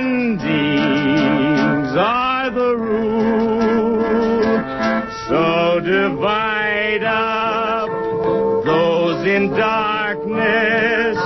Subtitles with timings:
[9.27, 11.17] in darkness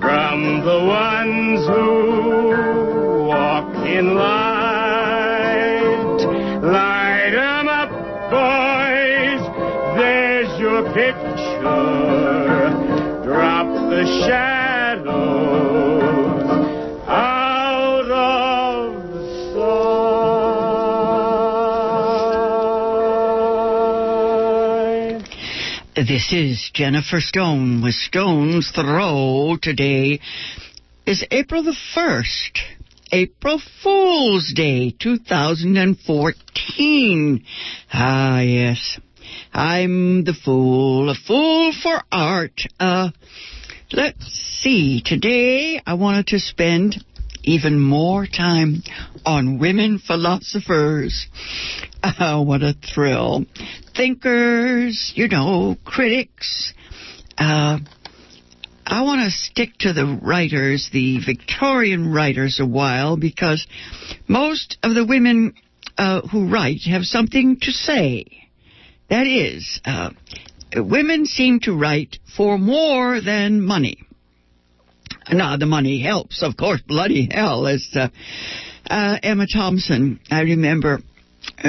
[0.00, 4.45] from the ones who walk in light.
[26.06, 29.56] This is Jennifer Stone with Stone's Throw.
[29.60, 30.20] Today
[31.04, 32.60] is April the 1st,
[33.10, 37.44] April Fool's Day, 2014.
[37.92, 39.00] Ah, yes.
[39.52, 42.60] I'm the fool, a fool for art.
[42.78, 43.10] Uh,
[43.92, 44.26] let's
[44.62, 45.02] see.
[45.04, 47.04] Today I wanted to spend
[47.42, 48.84] even more time
[49.24, 51.26] on women philosophers.
[52.20, 53.44] Oh, what a thrill.
[53.96, 56.74] Thinkers, you know, critics.
[57.38, 57.78] Uh,
[58.86, 63.66] I want to stick to the writers, the Victorian writers, a while because
[64.28, 65.54] most of the women
[65.98, 68.24] uh, who write have something to say.
[69.08, 70.10] That is, uh,
[70.74, 74.02] women seem to write for more than money.
[75.30, 78.08] Now, the money helps, of course, bloody hell, as uh,
[78.88, 81.00] uh, Emma Thompson, I remember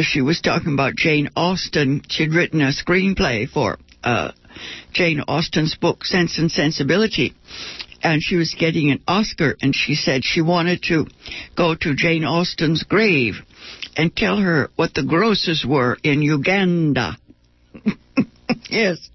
[0.02, 2.02] she was talking about Jane Austen.
[2.08, 4.32] She'd written a screenplay for uh,
[4.94, 7.34] Jane Austen's book, Sense and Sensibility.
[8.04, 11.08] And she was getting an Oscar, and she said she wanted to
[11.56, 13.36] go to Jane Austen's grave
[13.96, 17.18] and tell her what the grosses were in Uganda.
[18.70, 19.10] yes.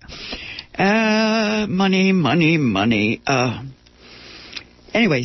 [0.76, 3.22] Uh, money, money, money.
[3.24, 3.62] Uh,
[4.92, 5.22] anyway,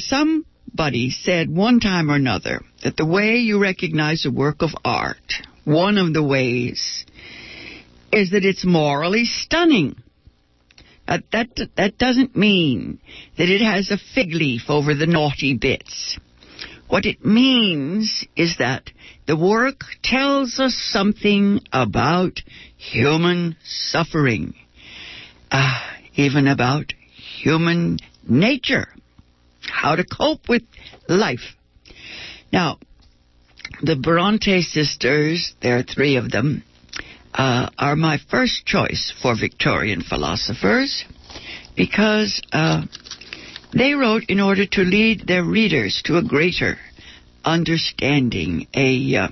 [0.77, 5.33] somebody said one time or another that the way you recognize a work of art,
[5.65, 7.03] one of the ways,
[8.13, 9.95] is that it's morally stunning.
[11.07, 12.99] Uh, that that doesn't mean
[13.39, 16.19] that it has a fig leaf over the naughty bits.
[16.88, 18.91] What it means is that
[19.25, 22.41] the work tells us something about
[22.75, 24.53] human suffering,
[25.49, 25.79] uh,
[26.13, 26.94] even about
[27.41, 28.88] human nature,
[29.69, 30.63] how to cope with
[31.07, 31.55] life.
[32.51, 32.78] Now,
[33.81, 36.63] the Bronte sisters, there are three of them,
[37.33, 41.06] uh, are my first choice for Victorian philosophers
[41.75, 42.83] because uh,
[43.73, 46.77] they wrote in order to lead their readers to a greater
[47.45, 49.27] understanding, a, uh,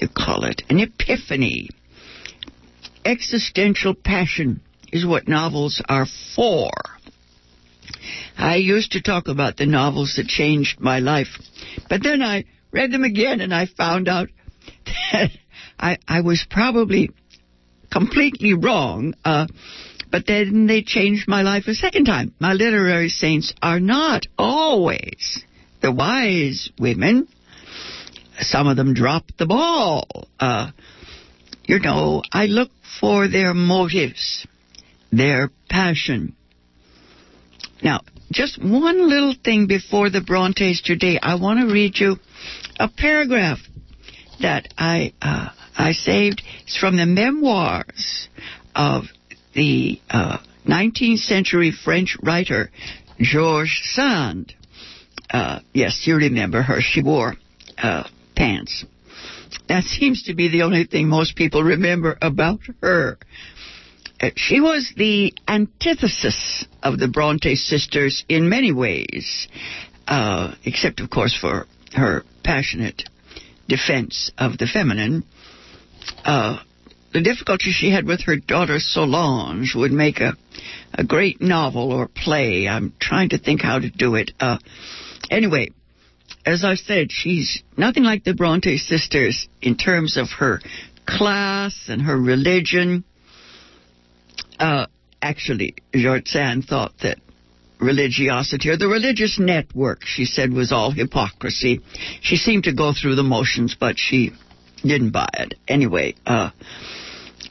[0.00, 1.68] you call it, an epiphany.
[3.04, 4.60] Existential passion
[4.92, 6.70] is what novels are for.
[8.36, 11.28] I used to talk about the novels that changed my life,
[11.88, 14.28] but then I read them again and I found out
[15.12, 15.30] that
[15.78, 17.10] I, I was probably
[17.90, 19.46] completely wrong, uh,
[20.10, 22.34] but then they changed my life a second time.
[22.40, 25.44] My literary saints are not always
[25.80, 27.28] the wise women.
[28.40, 30.28] Some of them drop the ball.
[30.40, 30.70] Uh,
[31.66, 34.46] you know, I look for their motives,
[35.12, 36.34] their passion.
[37.84, 38.00] Now,
[38.32, 41.18] just one little thing before the Brontes today.
[41.22, 42.16] I want to read you
[42.80, 43.58] a paragraph
[44.40, 46.42] that I uh, I saved.
[46.62, 48.28] It's from the memoirs
[48.74, 49.04] of
[49.54, 52.70] the uh, 19th century French writer
[53.20, 54.54] George Sand.
[55.30, 56.80] Uh, yes, you remember her.
[56.80, 57.34] She wore
[57.76, 58.04] uh,
[58.34, 58.86] pants.
[59.68, 63.18] That seems to be the only thing most people remember about her.
[64.24, 69.48] Uh, she was the antithesis of the Bronte sisters in many ways,
[70.08, 73.02] uh, except, of course, for her passionate
[73.68, 75.24] defense of the feminine.
[76.24, 76.58] Uh,
[77.12, 80.32] the difficulty she had with her daughter Solange would make a,
[80.94, 82.66] a great novel or play.
[82.66, 84.30] I'm trying to think how to do it.
[84.40, 84.56] Uh,
[85.30, 85.70] anyway,
[86.46, 90.62] as I said, she's nothing like the Bronte sisters in terms of her
[91.06, 93.04] class and her religion.
[94.58, 94.86] Uh,
[95.20, 97.18] actually, George Sand thought that
[97.80, 101.80] religiosity or the religious network, she said, was all hypocrisy.
[102.20, 104.32] She seemed to go through the motions, but she
[104.82, 105.54] didn't buy it.
[105.66, 106.50] Anyway, uh,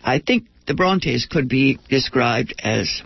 [0.03, 3.01] I think the Brontes could be described as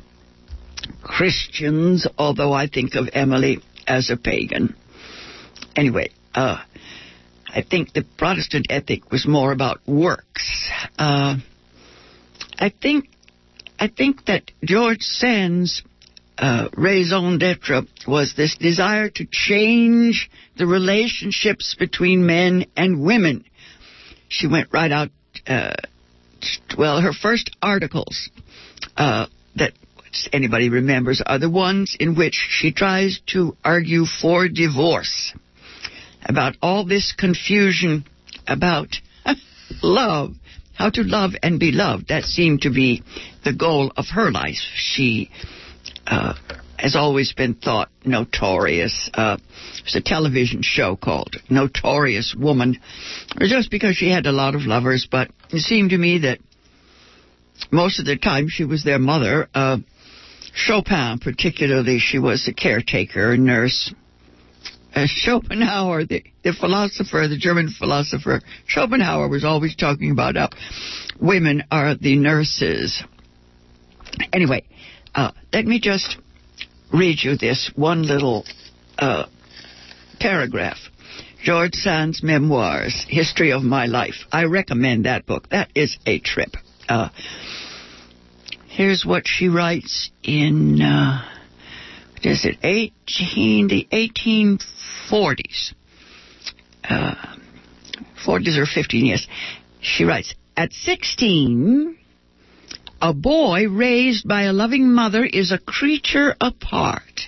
[1.01, 4.75] Christians, although I think of Emily as a pagan.
[5.75, 6.57] Anyway, uh,
[7.49, 10.69] I think the Protestant ethic was more about works.
[10.97, 11.37] Uh,
[12.59, 13.09] I think
[13.79, 15.83] I think that George Sand's
[16.37, 23.45] uh, raison d'etre was this desire to change the relationships between men and women.
[24.29, 25.09] She went right out.
[25.45, 25.73] Uh,
[26.77, 28.29] well, her first articles
[28.95, 29.73] uh, that
[30.31, 35.33] anybody remembers are the ones in which she tries to argue for divorce
[36.23, 38.05] about all this confusion
[38.47, 38.95] about
[39.83, 40.33] love,
[40.77, 42.09] how to love and be loved.
[42.09, 43.03] That seemed to be
[43.43, 44.61] the goal of her life.
[44.75, 45.31] She
[46.05, 46.35] uh,
[46.77, 49.09] has always been thought notorious.
[49.13, 49.37] Uh,
[49.79, 52.77] there's a television show called Notorious Woman,
[53.39, 56.39] just because she had a lot of lovers, but it seemed to me that
[57.71, 59.49] most of the time she was their mother.
[59.55, 59.77] Uh,
[60.53, 63.93] Chopin, particularly, she was a caretaker, a nurse.
[64.97, 70.49] Uh, Schopenhauer, the, the philosopher, the German philosopher, Schopenhauer was always talking about how
[71.21, 73.03] women are the nurses.
[74.33, 74.65] Anyway,
[75.13, 76.17] uh, let me just
[76.91, 78.43] read you this one little
[78.97, 79.27] uh,
[80.19, 80.79] paragraph.
[81.43, 84.25] George Sand's memoirs, History of My Life.
[84.31, 85.47] I recommend that book.
[85.49, 86.55] That is a trip.
[86.89, 87.09] Uh,
[88.67, 91.21] here's what she writes in, uh,
[92.27, 95.73] is it, 18, the 1840s.
[96.83, 97.15] Uh,
[98.25, 99.27] 40s or 15 years.
[99.81, 101.97] She writes, at 16,
[103.01, 107.21] a boy raised by a loving mother is a creature apart.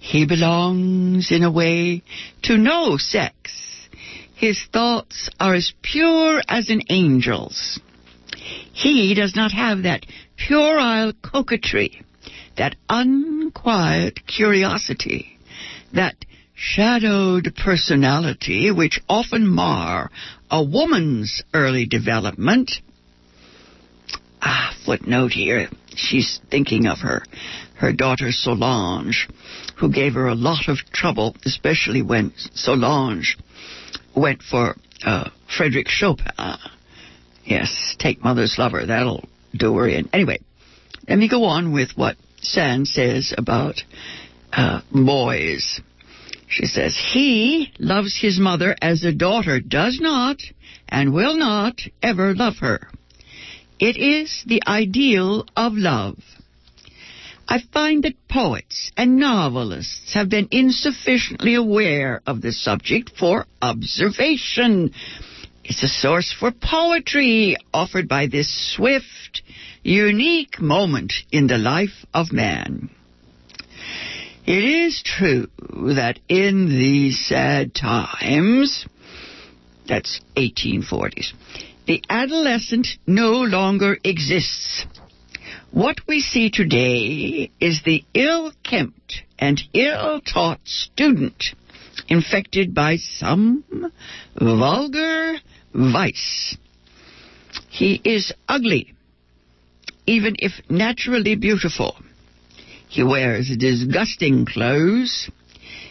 [0.00, 2.02] He belongs, in a way,
[2.42, 3.88] to no sex.
[4.34, 7.80] His thoughts are as pure as an angel's.
[8.72, 12.02] He does not have that puerile coquetry,
[12.58, 15.38] that unquiet curiosity,
[15.94, 16.16] that
[16.54, 20.10] shadowed personality which often mar
[20.50, 22.72] a woman's early development.
[24.42, 25.68] Ah, footnote here.
[25.94, 27.22] She's thinking of her,
[27.76, 29.28] her daughter Solange,
[29.76, 33.36] who gave her a lot of trouble, especially when Solange
[34.16, 36.26] went for uh, Frederick Chopin.
[37.44, 38.84] Yes, take mother's lover.
[38.84, 39.24] That'll
[39.56, 40.08] do her in.
[40.12, 40.38] Anyway,
[41.08, 43.82] let me go on with what Sand says about
[44.52, 45.80] uh, boys.
[46.48, 50.40] She says, He loves his mother as a daughter does not
[50.88, 52.88] and will not ever love her.
[53.78, 56.18] It is the ideal of love.
[57.46, 64.92] I find that poets and novelists have been insufficiently aware of the subject for observation.
[65.64, 69.42] It's a source for poetry offered by this swift,
[69.88, 72.90] unique moment in the life of man.
[74.46, 75.48] It is true
[75.96, 78.86] that in these sad times,
[79.86, 81.32] that's 1840s,
[81.86, 84.84] the adolescent no longer exists.
[85.70, 91.44] What we see today is the ill-kempt and ill-taught student
[92.08, 93.90] infected by some
[94.38, 95.36] vulgar
[95.72, 96.56] vice.
[97.70, 98.94] He is ugly,
[100.08, 101.94] even if naturally beautiful.
[102.88, 105.30] He wears disgusting clothes.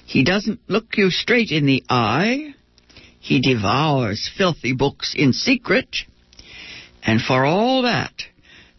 [0.05, 2.55] He doesn't look you straight in the eye.
[3.19, 5.97] He devours filthy books in secret.
[7.03, 8.23] And for all that,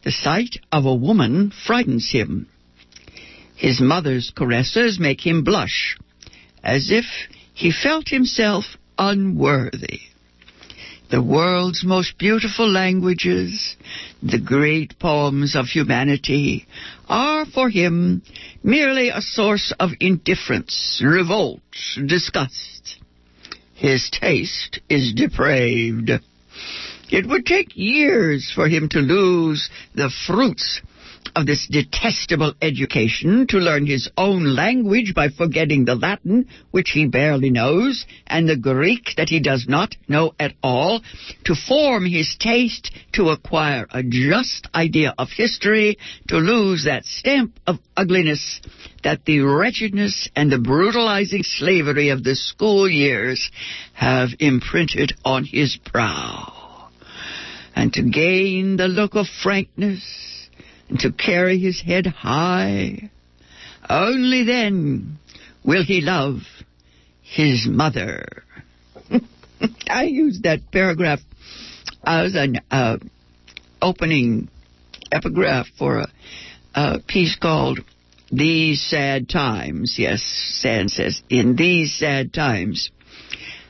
[0.02, 2.49] the sight of a woman frightens him.
[3.54, 5.97] His mother's caresses make him blush,
[6.64, 7.04] as if
[7.54, 8.64] he felt himself
[8.99, 10.00] unworthy.
[11.11, 13.76] The world's most beautiful languages,
[14.22, 16.66] the great poems of humanity,
[17.08, 18.22] are for him
[18.62, 21.60] merely a source of indifference, revolt,
[22.06, 22.98] disgust.
[23.75, 26.10] His taste is depraved.
[27.10, 30.80] It would take years for him to lose the fruits
[31.35, 37.06] of this detestable education to learn his own language by forgetting the Latin, which he
[37.06, 41.00] barely knows, and the Greek that he does not know at all,
[41.44, 47.58] to form his taste, to acquire a just idea of history, to lose that stamp
[47.66, 48.61] of ugliness
[49.04, 53.50] that the wretchedness and the brutalizing slavery of the school years
[53.94, 56.88] have imprinted on his brow,
[57.75, 60.48] and to gain the look of frankness
[60.88, 63.11] and to carry his head high.
[63.88, 65.18] Only then
[65.64, 66.40] will he love
[67.23, 68.45] his mother.
[69.88, 71.21] I used that paragraph
[72.04, 72.99] as an uh,
[73.83, 74.49] opening
[75.12, 76.09] epigraph for a,
[76.75, 77.80] a piece called
[78.30, 79.97] These Sad Times.
[79.99, 80.23] Yes,
[80.61, 82.90] Sand says, in these sad times.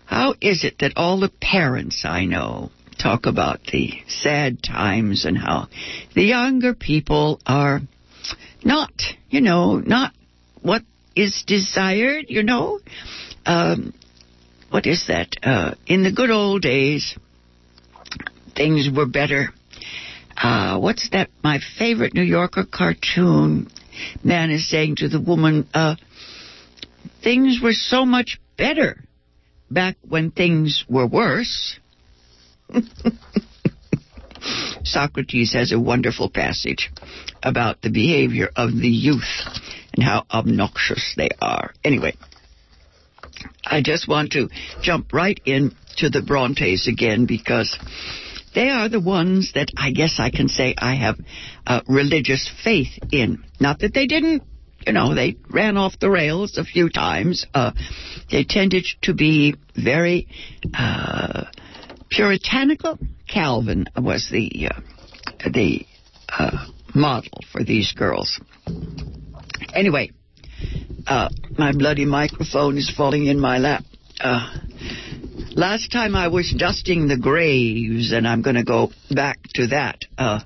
[0.07, 5.37] How is it that all the parents I know talk about the sad times and
[5.39, 5.69] how
[6.15, 7.81] the younger people are
[8.65, 8.93] not,
[9.31, 10.13] you know, not
[10.63, 10.83] what
[11.15, 12.81] is desired, you know.
[13.47, 13.95] Um,
[14.71, 15.29] what is that?
[15.43, 17.17] Uh, in the good old days,
[18.55, 19.49] things were better.
[20.37, 21.31] Uh, what's that?
[21.43, 23.69] My favorite New Yorker cartoon.
[24.23, 25.97] Man is saying to the woman, uh,
[27.23, 29.03] things were so much better
[29.71, 31.79] back when things were worse.
[34.85, 36.91] Socrates has a wonderful passage
[37.43, 39.45] about the behavior of the youth
[39.95, 41.73] and how obnoxious they are.
[41.85, 42.15] Anyway,
[43.65, 44.49] I just want to
[44.83, 47.77] jump right in to the Brontes again because
[48.55, 51.17] they are the ones that I guess I can say I have
[51.67, 53.45] uh, religious faith in.
[53.61, 54.43] Not that they didn't,
[54.87, 57.47] you know, they ran off the rails a few times.
[57.53, 57.73] Uh,
[58.31, 60.29] they tended to be very
[60.77, 61.45] uh,
[62.11, 62.99] puritanical.
[63.29, 64.81] Calvin was the uh,
[65.51, 65.87] the
[66.29, 68.41] uh, model for these girls.
[69.75, 70.11] Anyway,
[71.07, 73.85] uh, my bloody microphone is falling in my lap.
[74.21, 74.51] Uh,
[75.53, 80.05] last time I was dusting the graves, and I'm going to go back to that.
[80.17, 80.41] Uh,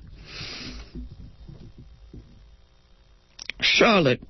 [3.61, 4.21] Charlotte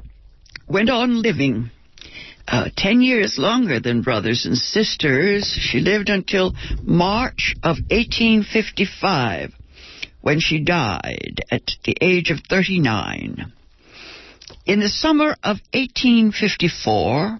[0.67, 1.71] went on living
[2.47, 5.57] uh, 10 years longer than brothers and sisters.
[5.59, 9.53] She lived until March of 1855
[10.21, 13.51] when she died at the age of 39.
[14.65, 17.39] In the summer of 1854,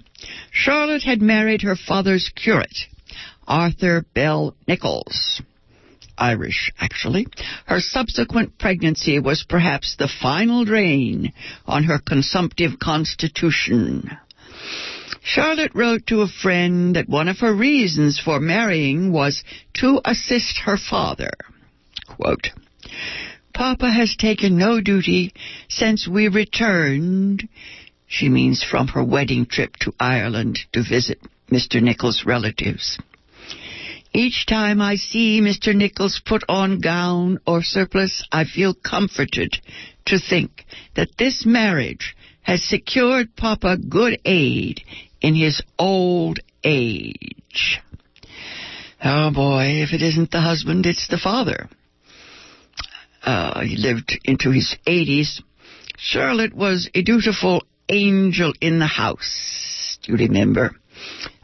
[0.52, 2.78] Charlotte had married her father's curate,
[3.48, 5.42] Arthur Bell Nicholls.
[6.18, 7.28] Irish, actually.
[7.66, 11.34] Her subsequent pregnancy was perhaps the final drain
[11.66, 14.12] on her consumptive constitution.
[15.22, 19.44] Charlotte wrote to a friend that one of her reasons for marrying was
[19.76, 21.32] to assist her father.
[22.08, 22.52] Quote,
[23.54, 25.32] Papa has taken no duty
[25.70, 27.48] since we returned.
[28.08, 31.20] She means from her wedding trip to Ireland to visit
[31.52, 31.82] Mr.
[31.82, 32.98] Nicholls' relatives.
[34.14, 35.76] Each time I see Mr.
[35.76, 39.58] Nicholls put on gown or surplice, I feel comforted
[40.06, 44.82] to think that this marriage has secured Papa good aid
[45.22, 47.80] in his old age.
[49.04, 51.68] Oh boy, if it isn't the husband, it's the father.
[53.24, 55.42] Uh, he lived into his 80s.
[55.98, 59.98] Charlotte was a dutiful angel in the house.
[60.04, 60.72] Do you remember?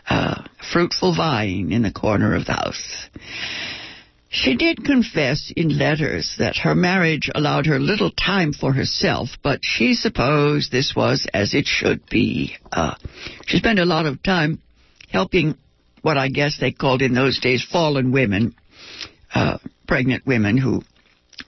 [0.09, 3.09] Uh, fruitful vine in the corner of the house.
[4.31, 9.61] She did confess in letters that her marriage allowed her little time for herself, but
[9.63, 12.55] she supposed this was as it should be.
[12.71, 12.93] Uh,
[13.47, 14.61] she spent a lot of time
[15.09, 15.55] helping
[16.03, 18.53] what I guess they called in those days fallen women,
[19.33, 19.57] uh,
[19.87, 20.83] pregnant women who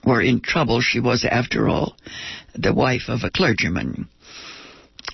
[0.03, 0.81] were in trouble.
[0.81, 1.95] She was, after all,
[2.55, 4.07] the wife of a clergyman.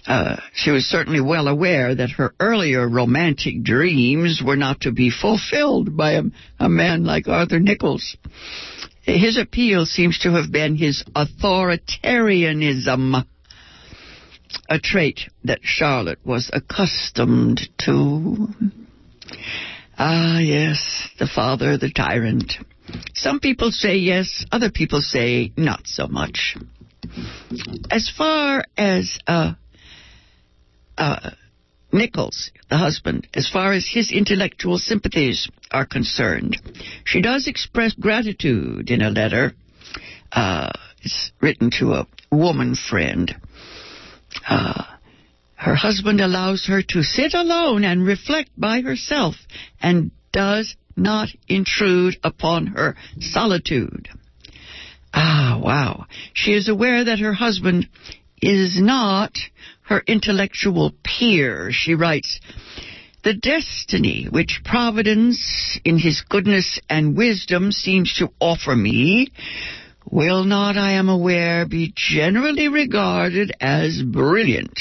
[0.07, 5.11] Uh, she was certainly well aware that her earlier romantic dreams were not to be
[5.11, 6.23] fulfilled by a,
[6.59, 8.15] a man like Arthur Nicholls.
[9.01, 13.25] His appeal seems to have been his authoritarianism,
[14.69, 18.47] a trait that Charlotte was accustomed to.
[19.97, 22.53] Ah, yes, the father, the tyrant.
[23.13, 26.55] Some people say yes, other people say not so much.
[27.91, 29.55] As far as uh,
[30.97, 31.31] uh,
[31.91, 36.57] Nicholls, the husband, as far as his intellectual sympathies are concerned.
[37.05, 39.53] She does express gratitude in a letter.
[40.31, 43.33] Uh, it's written to a woman friend.
[44.47, 44.83] Uh,
[45.55, 49.35] her husband allows her to sit alone and reflect by herself
[49.81, 54.09] and does not intrude upon her solitude.
[55.13, 56.05] Ah, wow.
[56.33, 57.87] She is aware that her husband
[58.41, 59.37] is not
[59.87, 61.69] her intellectual peer.
[61.71, 62.39] She writes,
[63.23, 69.31] the destiny which Providence, in his goodness and wisdom, seems to offer me
[70.09, 74.79] will not, I am aware, be generally regarded as brilliant.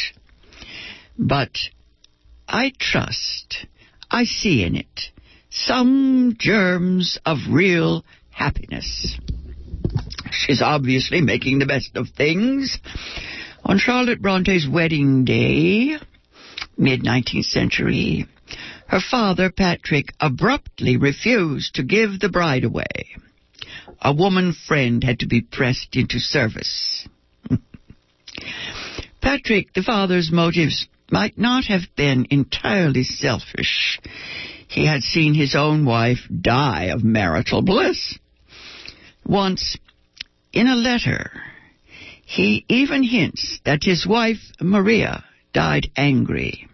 [1.19, 1.57] But
[2.47, 3.67] I trust
[4.11, 5.11] I see in it
[5.51, 9.19] some germs of real happiness.
[10.31, 12.79] She's obviously making the best of things.
[13.69, 15.97] On Charlotte Bronte's wedding day,
[16.79, 18.29] mid 19th century,
[18.87, 23.17] her father, Patrick, abruptly refused to give the bride away.
[24.01, 27.09] A woman friend had to be pressed into service.
[29.21, 33.99] Patrick, the father's motives might not have been entirely selfish.
[34.69, 38.17] He had seen his own wife die of marital bliss.
[39.25, 39.77] Once,
[40.53, 41.33] in a letter,
[42.27, 46.69] he even hints that his wife, Maria, died angry.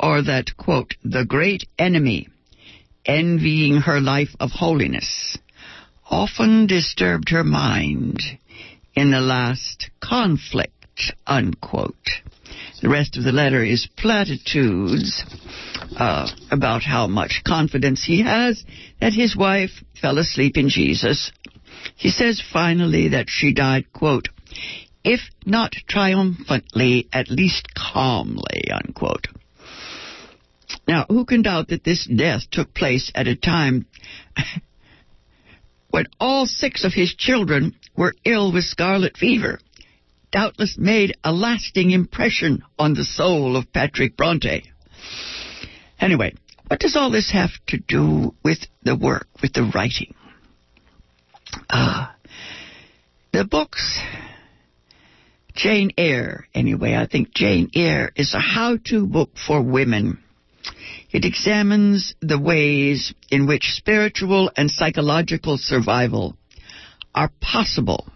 [0.00, 2.28] Or that, quote, the great enemy,
[3.04, 5.36] envying her life of holiness,
[6.10, 8.20] often disturbed her mind
[8.94, 12.08] in the last conflict, unquote.
[12.80, 15.24] The rest of the letter is platitudes
[15.96, 18.64] uh, about how much confidence he has
[18.98, 21.32] that his wife fell asleep in Jesus.
[21.96, 24.28] He says finally that she died, quote,
[25.04, 29.26] if not triumphantly, at least calmly, unquote.
[30.86, 33.86] Now, who can doubt that this death took place at a time
[35.90, 39.58] when all six of his children were ill with scarlet fever?
[40.32, 44.64] doubtless made a lasting impression on the soul of Patrick Bronte.
[46.00, 46.34] Anyway,
[46.66, 50.14] what does all this have to do with the work, with the writing?
[51.68, 52.08] Uh,
[53.32, 53.98] the books,
[55.54, 60.18] Jane Eyre, anyway, I think Jane Eyre is a how to book for women.
[61.10, 66.36] It examines the ways in which spiritual and psychological survival
[67.14, 68.06] are possible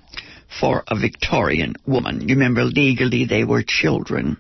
[0.61, 2.29] for a Victorian woman.
[2.29, 4.39] You remember legally they were children.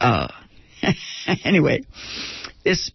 [0.00, 0.28] Uh,
[1.44, 1.82] anyway,
[2.64, 2.90] this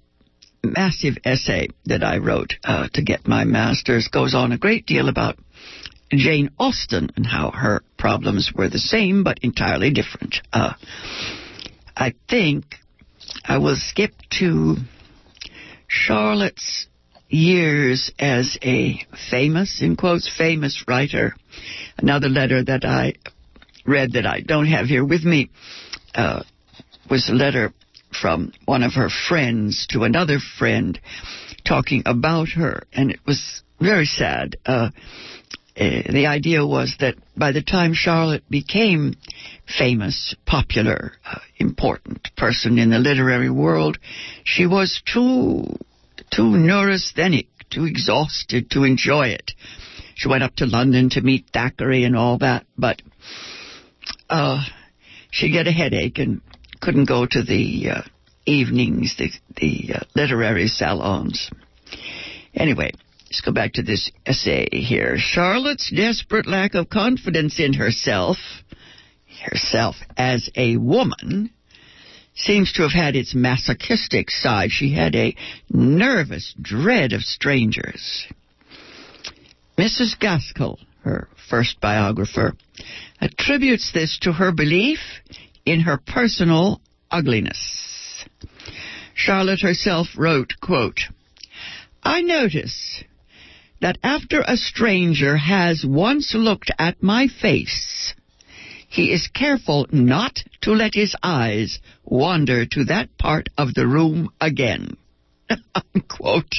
[0.63, 5.09] massive essay that I wrote uh, to get my master's goes on a great deal
[5.09, 5.37] about
[6.09, 10.37] Jane Austen and how her problems were the same but entirely different.
[10.51, 10.73] Uh,
[11.95, 12.65] I think
[13.43, 14.77] I will skip to
[15.87, 16.87] Charlotte's
[17.29, 21.35] years as a famous, in quotes, famous writer.
[21.97, 23.13] Another letter that I
[23.85, 25.49] read that I don't have here with me
[26.15, 26.43] uh,
[27.09, 27.73] was a letter
[28.15, 30.99] from one of her friends to another friend
[31.65, 34.57] talking about her, and it was very sad.
[34.65, 34.89] Uh,
[35.75, 39.15] uh, the idea was that by the time Charlotte became
[39.77, 43.97] famous, popular, uh, important person in the literary world,
[44.43, 45.65] she was too
[46.31, 49.51] too neurasthenic, too exhausted to enjoy it.
[50.15, 53.01] She went up to London to meet Thackeray and all that, but
[54.29, 54.63] uh,
[55.31, 56.41] she'd get a headache and
[56.83, 58.01] couldn't go to the uh,
[58.45, 61.49] evenings, the, the uh, literary salons.
[62.53, 62.91] Anyway,
[63.25, 65.15] let's go back to this essay here.
[65.17, 68.37] Charlotte's desperate lack of confidence in herself,
[69.45, 71.51] herself as a woman,
[72.35, 74.71] seems to have had its masochistic side.
[74.71, 75.35] She had a
[75.69, 78.27] nervous dread of strangers.
[79.77, 80.19] Mrs.
[80.19, 82.53] Gaskell, her first biographer,
[83.21, 84.99] attributes this to her belief
[85.65, 88.25] in her personal ugliness.
[89.13, 91.01] Charlotte herself wrote, quote,
[92.01, 93.03] I notice
[93.81, 98.13] that after a stranger has once looked at my face,
[98.89, 104.29] he is careful not to let his eyes wander to that part of the room
[104.39, 104.97] again.
[105.95, 106.55] Unquote.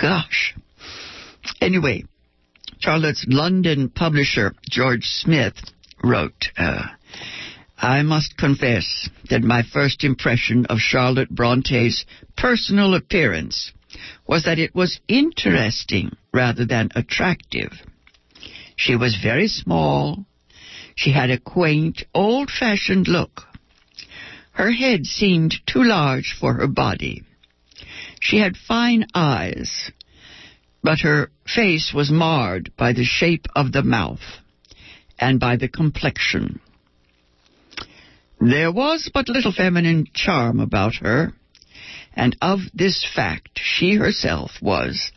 [0.00, 0.54] Gosh.
[1.60, 2.04] Anyway,
[2.78, 5.54] Charlotte's London publisher, George Smith,
[6.02, 6.86] wrote, uh,
[7.78, 12.04] I must confess that my first impression of Charlotte Bronte's
[12.36, 13.72] personal appearance
[14.26, 17.72] was that it was interesting rather than attractive.
[18.76, 20.26] She was very small,
[20.94, 23.42] she had a quaint, old-fashioned look.
[24.52, 27.22] Her head seemed too large for her body.
[28.20, 29.90] She had fine eyes,
[30.82, 34.22] but her face was marred by the shape of the mouth
[35.18, 36.60] and by the complexion.
[38.44, 41.32] There was but little feminine charm about her,
[42.12, 45.12] and of this fact she herself was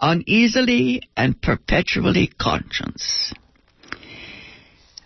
[0.00, 3.34] uneasily and perpetually conscious.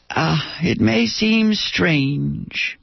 [0.08, 2.78] Ah, it may seem strange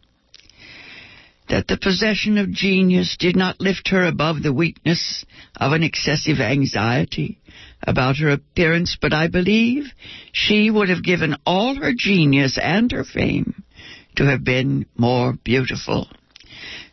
[1.47, 5.23] that the possession of genius did not lift her above the weakness
[5.55, 7.39] of an excessive anxiety
[7.87, 9.93] about her appearance, but I believe
[10.33, 13.63] she would have given all her genius and her fame
[14.15, 16.07] to have been more beautiful.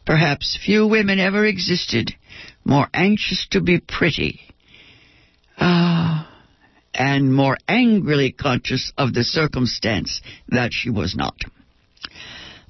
[0.06, 2.14] Perhaps few women ever existed
[2.64, 4.40] more anxious to be pretty.
[5.58, 6.30] Ah,
[6.94, 11.36] and more angrily conscious of the circumstance that she was not.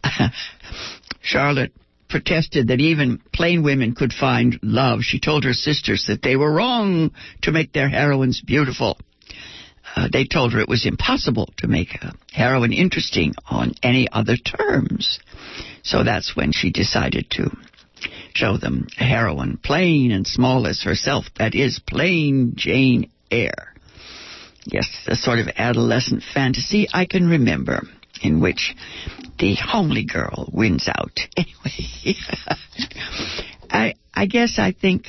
[1.23, 1.73] Charlotte
[2.09, 5.01] protested that even plain women could find love.
[5.03, 8.99] She told her sisters that they were wrong to make their heroines beautiful.
[9.97, 14.37] Uh, they told her it was impossible to make a heroine interesting on any other
[14.37, 15.19] terms.
[15.83, 17.51] So that's when she decided to
[18.35, 21.27] show them a heroine plain and small as herself.
[21.39, 23.75] That is plain Jane Eyre.
[24.65, 27.83] Yes, the sort of adolescent fantasy I can remember
[28.23, 28.75] in which
[29.39, 31.19] the homely girl wins out.
[31.37, 32.15] Anyway,
[33.71, 35.07] I I guess I think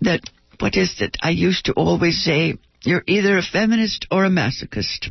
[0.00, 0.20] that
[0.58, 1.16] what is it?
[1.22, 5.10] I used to always say you're either a feminist or a masochist.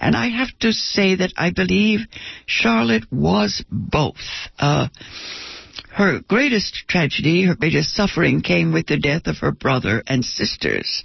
[0.00, 2.00] And I have to say that I believe
[2.46, 4.16] Charlotte was both.
[4.58, 4.88] Uh,
[5.90, 11.04] her greatest tragedy, her greatest suffering came with the death of her brother and sisters.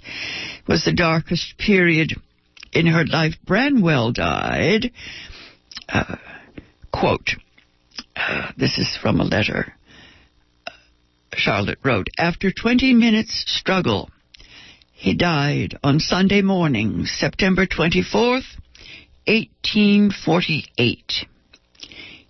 [0.60, 2.12] It was the darkest period
[2.72, 3.34] in her life.
[3.44, 4.92] Branwell died.
[5.88, 6.16] Uh,
[6.92, 7.30] quote,
[8.16, 9.74] uh, this is from a letter
[11.36, 14.10] Charlotte wrote, after 20 minutes struggle,
[15.04, 18.46] he died on Sunday morning, September 24th,
[19.26, 21.26] 1848.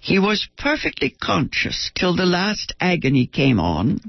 [0.01, 4.01] He was perfectly conscious till the last agony came on.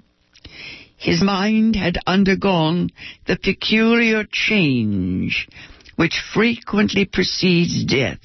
[0.97, 2.89] His mind had undergone
[3.27, 5.47] the peculiar change
[5.95, 8.17] which frequently precedes death.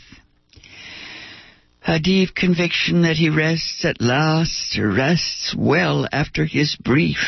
[1.86, 7.18] A deep conviction that he rests at last, rests well after his brief,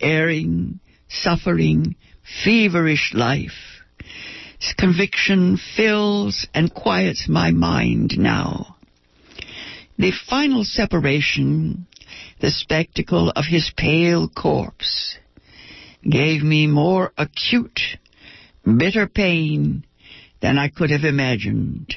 [0.00, 1.96] erring, suffering,
[2.44, 3.82] feverish life.
[4.60, 8.76] This conviction fills and quiets my mind now.
[9.98, 11.86] The final separation,
[12.40, 15.16] the spectacle of his pale corpse,
[16.08, 17.80] gave me more acute,
[18.64, 19.84] bitter pain
[20.40, 21.94] than I could have imagined.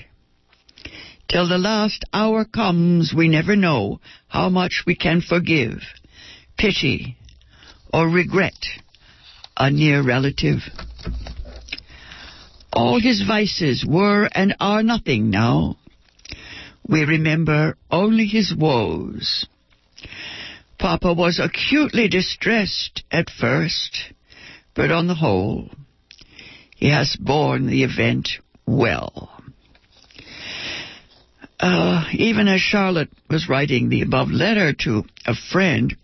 [1.28, 5.82] Till the last hour comes, we never know how much we can forgive,
[6.58, 7.17] pity,
[7.94, 8.58] or regret
[9.57, 10.59] a near relative.
[12.73, 15.77] All his vices were and are nothing now.
[16.87, 19.45] We remember only his woes.
[20.79, 24.13] Papa was acutely distressed at first,
[24.73, 25.69] but on the whole,
[26.75, 28.29] he has borne the event
[28.65, 29.29] well.
[31.59, 35.95] Uh, even as Charlotte was writing the above letter to a friend,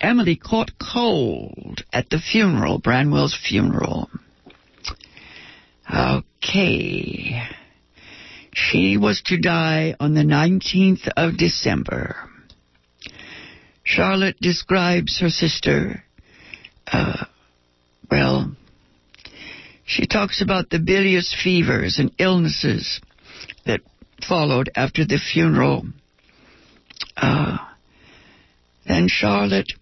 [0.00, 4.08] Emily caught cold at the funeral, Branwell's funeral.
[5.92, 7.42] Okay.
[8.54, 12.16] She was to die on the 19th of December.
[13.84, 16.04] Charlotte describes her sister,
[16.90, 17.24] uh,
[18.10, 18.54] well,
[19.84, 23.00] she talks about the bilious fevers and illnesses
[23.66, 23.80] that
[24.26, 25.86] followed after the funeral.
[27.16, 27.58] Uh,
[28.86, 29.72] then Charlotte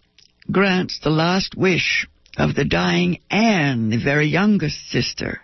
[0.51, 2.07] grants the last wish
[2.37, 5.41] of the dying Anne, the very youngest sister,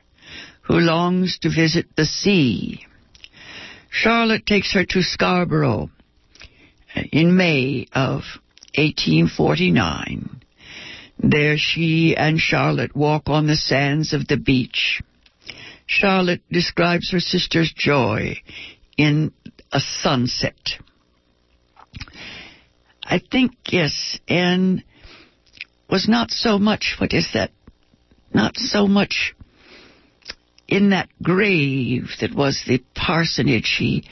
[0.63, 2.87] who longs to visit the sea.
[3.91, 5.91] Charlotte takes her to Scarborough
[6.97, 8.23] uh, in May of
[8.77, 10.41] 1849.
[11.19, 15.01] There she and Charlotte walk on the sands of the beach.
[15.87, 18.41] Charlotte describes her sister's joy
[18.97, 19.33] in
[19.71, 20.79] a sunset.
[23.03, 24.83] I think, yes, Anne
[25.91, 27.51] was not so much, what is that?
[28.33, 29.35] Not so much
[30.67, 33.67] in that grave that was the parsonage.
[33.67, 34.05] She,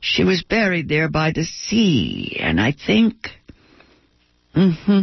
[0.00, 3.14] she was buried there by the sea, and I think,
[4.54, 5.00] hmm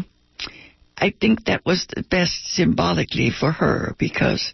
[1.00, 4.52] I think that was the best symbolically for her because,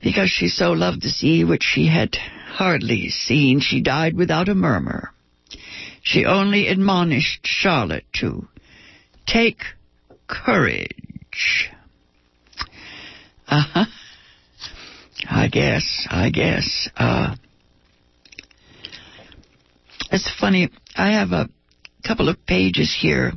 [0.00, 4.54] because she so loved the sea, which she had hardly seen, she died without a
[4.54, 5.10] murmur.
[6.02, 8.46] She only admonished Charlotte to
[9.26, 9.58] take
[10.30, 11.70] courage.
[13.48, 13.84] Uh huh.
[15.28, 16.88] I guess, I guess.
[16.96, 17.34] Uh,
[20.12, 20.70] it's funny.
[20.96, 21.48] I have a
[22.06, 23.32] couple of pages here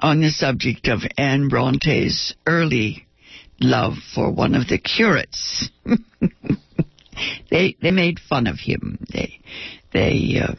[0.00, 3.06] on the subject of Anne Bronte's early
[3.60, 5.70] love for one of the curates.
[7.50, 8.98] they they made fun of him.
[9.12, 9.40] They
[9.92, 10.54] they uh,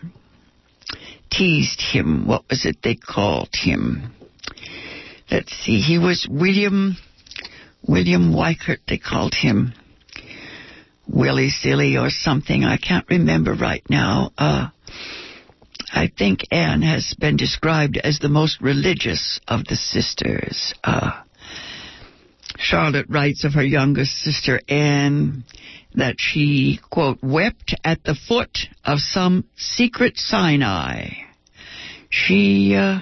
[1.31, 2.27] teased him.
[2.27, 4.13] What was it they called him?
[5.29, 5.81] Let's see.
[5.81, 6.97] He was William
[7.85, 8.79] William Weightman.
[8.87, 9.73] They called him
[11.07, 12.63] Willie Silly or something.
[12.63, 14.31] I can't remember right now.
[14.37, 14.69] Uh,
[15.91, 20.73] I think Anne has been described as the most religious of the sisters.
[20.83, 21.11] Uh,
[22.57, 25.43] Charlotte writes of her youngest sister Anne
[25.95, 31.09] that she, quote, wept at the foot of some secret Sinai.
[32.09, 32.99] She, uh,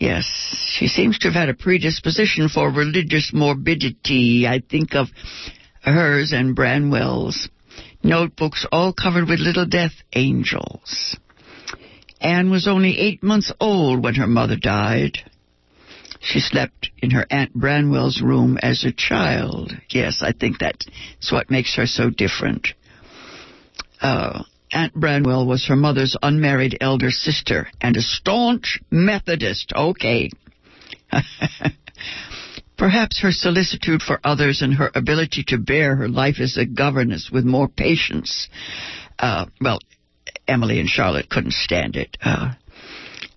[0.00, 0.24] yes,
[0.72, 4.46] she seems to have had a predisposition for religious morbidity.
[4.48, 5.08] I think of
[5.82, 7.48] hers and Branwell's
[8.02, 11.16] notebooks all covered with little death angels.
[12.20, 15.18] Anne was only eight months old when her mother died.
[16.20, 19.72] She slept in her Aunt Branwell's room as a child.
[19.88, 20.86] Yes, I think that's
[21.32, 22.68] what makes her so different.
[24.02, 29.72] Uh, Aunt Branwell was her mother's unmarried elder sister and a staunch Methodist.
[29.74, 30.30] Okay.
[32.78, 37.30] Perhaps her solicitude for others and her ability to bear her life as a governess
[37.30, 38.48] with more patience.
[39.18, 39.80] Uh, well,
[40.48, 42.16] Emily and Charlotte couldn't stand it.
[42.22, 42.52] Uh,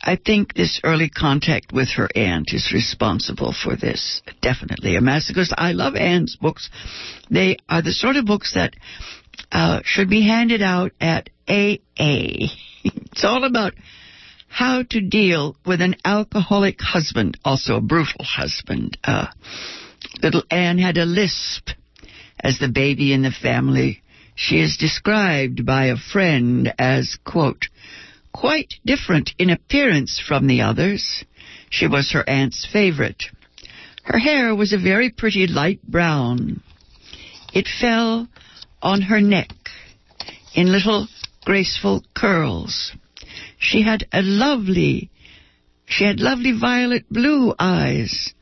[0.02, 4.22] I think this early contact with her aunt is responsible for this.
[4.42, 4.96] Definitely.
[4.96, 5.54] A masochist.
[5.58, 6.70] I love Anne's books.
[7.30, 8.74] They are the sort of books that
[9.52, 11.86] uh, should be handed out at AA.
[12.84, 13.74] it's all about
[14.48, 18.98] how to deal with an alcoholic husband, also a brutal husband.
[19.04, 19.28] Uh,
[20.22, 21.70] little Anne had a lisp
[22.40, 24.04] as the baby in the family.
[24.36, 27.68] She is described by a friend as, quote,
[28.32, 31.24] quite different in appearance from the others.
[31.70, 33.24] She was her aunt's favorite.
[34.04, 36.62] Her hair was a very pretty light brown.
[37.54, 38.28] It fell
[38.84, 39.50] on her neck
[40.54, 41.08] in little
[41.46, 42.92] graceful curls.
[43.58, 45.10] She had a lovely,
[45.86, 48.34] she had lovely violet blue eyes,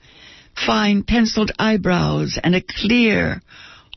[0.66, 3.42] fine penciled eyebrows, and a clear,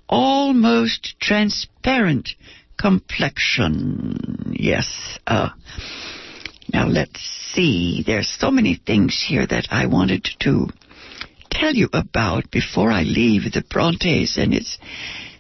[0.09, 2.31] almost transparent
[2.79, 4.55] complexion.
[4.55, 5.19] Yes.
[5.27, 5.51] Uh,
[6.73, 7.21] now let's
[7.53, 8.03] see.
[8.07, 10.69] There's so many things here that I wanted to
[11.51, 14.79] tell you about before I leave the Brontes, and it's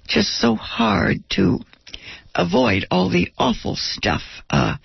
[0.07, 1.61] just so hard to
[2.35, 4.23] avoid all the awful stuff.
[4.51, 4.77] Uh,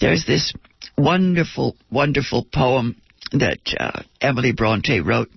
[0.00, 0.52] there's this
[0.96, 2.96] wonderful, wonderful poem
[3.32, 5.30] that uh, Emily Bronte wrote,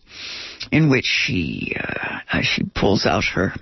[0.71, 3.53] in which she uh, she pulls out her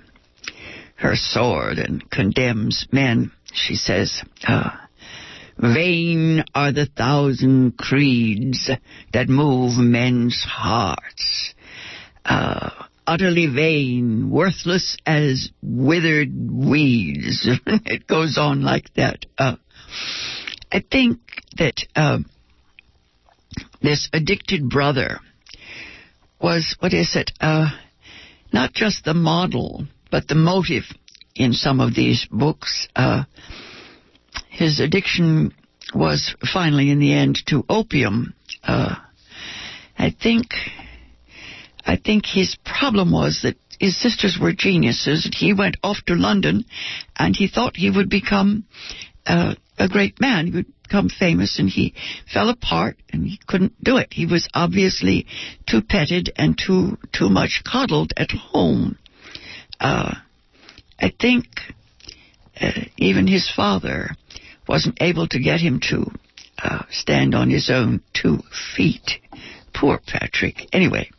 [0.96, 3.30] her sword and condemns men.
[3.52, 4.70] She says, uh,
[5.58, 8.70] Vain are the thousand creeds
[9.12, 11.54] that move men's hearts.
[12.24, 17.48] Uh, utterly vain, worthless as withered weeds.
[17.66, 19.26] it goes on like that.
[19.38, 19.56] Uh,
[20.72, 21.18] I think
[21.58, 22.18] that uh,
[23.80, 25.20] this addicted brother
[26.40, 27.70] was, what is it, uh,
[28.52, 30.84] not just the model but the motive
[31.34, 33.24] in some of these books, uh,
[34.48, 35.52] his addiction
[35.94, 38.34] was finally, in the end, to opium.
[38.62, 38.94] Uh,
[39.98, 40.46] I think,
[41.86, 45.24] I think his problem was that his sisters were geniuses.
[45.24, 46.64] And he went off to London,
[47.16, 48.64] and he thought he would become
[49.26, 50.46] uh, a great man.
[50.46, 51.94] He would become famous, and he
[52.32, 54.12] fell apart, and he couldn't do it.
[54.12, 55.26] He was obviously
[55.66, 58.98] too petted and too too much coddled at home
[59.80, 60.14] uh,
[60.98, 61.46] I think
[62.60, 64.10] uh, even his father
[64.68, 66.10] wasn't able to get him to
[66.62, 68.38] uh, stand on his own two
[68.76, 69.20] feet.
[69.74, 70.68] Poor Patrick.
[70.72, 71.10] Anyway,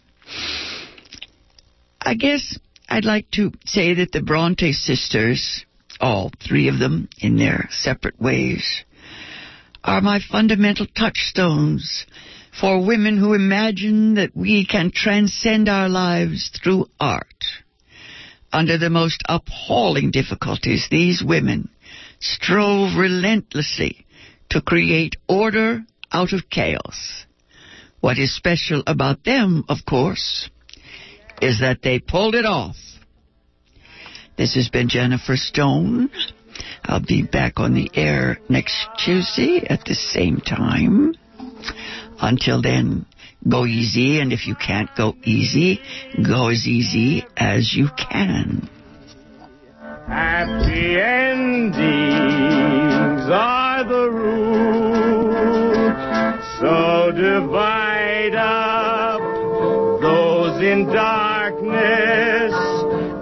[2.01, 2.57] I guess
[2.89, 5.65] I'd like to say that the Bronte sisters,
[5.99, 8.83] all three of them in their separate ways,
[9.83, 12.05] are my fundamental touchstones
[12.59, 17.45] for women who imagine that we can transcend our lives through art.
[18.51, 21.69] Under the most appalling difficulties, these women
[22.19, 24.05] strove relentlessly
[24.49, 27.25] to create order out of chaos.
[27.99, 30.49] What is special about them, of course,
[31.41, 32.75] is that they pulled it off.
[34.37, 36.09] This has been Jennifer Stone.
[36.83, 41.15] I'll be back on the air next Tuesday at the same time.
[42.19, 43.05] Until then,
[43.47, 45.79] go easy, and if you can't go easy,
[46.23, 48.69] go as easy as you can.
[50.07, 51.81] Happy endings
[53.29, 55.33] are the rule,
[56.59, 57.11] so
[58.29, 59.21] light up
[60.01, 62.53] those in darkness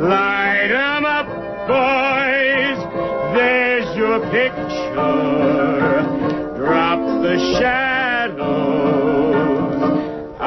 [0.00, 1.26] Light them up,
[1.68, 2.78] boys.
[3.36, 4.96] There's your picture.
[6.56, 7.81] Drop the shadow.